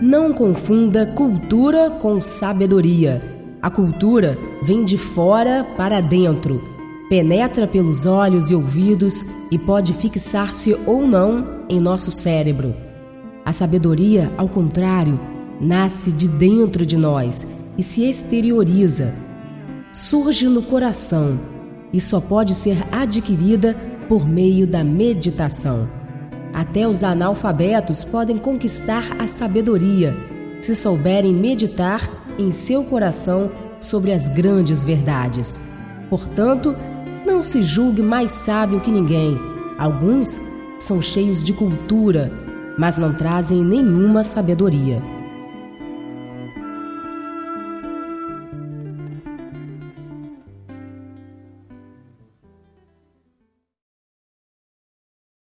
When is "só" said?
22.02-22.20